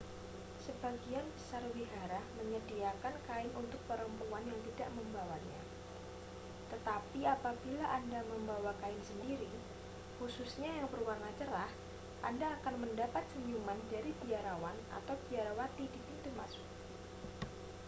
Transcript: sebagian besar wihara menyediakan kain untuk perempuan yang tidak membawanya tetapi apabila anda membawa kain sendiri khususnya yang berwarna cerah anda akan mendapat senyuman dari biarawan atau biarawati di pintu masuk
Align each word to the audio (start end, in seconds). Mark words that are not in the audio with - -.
sebagian 0.65 1.21
besar 1.37 1.61
wihara 1.77 2.21
menyediakan 2.41 3.13
kain 3.29 3.51
untuk 3.61 3.77
perempuan 3.89 4.41
yang 4.51 4.57
tidak 4.73 4.89
membawanya 4.97 5.61
tetapi 6.73 7.21
apabila 7.35 7.85
anda 7.97 8.21
membawa 8.31 8.71
kain 8.81 8.97
sendiri 9.09 9.51
khususnya 10.17 10.71
yang 10.81 10.87
berwarna 10.93 11.29
cerah 11.39 11.69
anda 12.29 12.47
akan 12.57 12.75
mendapat 12.83 13.23
senyuman 13.31 13.77
dari 13.93 14.09
biarawan 14.25 14.73
atau 14.97 15.13
biarawati 15.29 15.85
di 15.93 15.99
pintu 16.07 16.29
masuk 16.39 16.65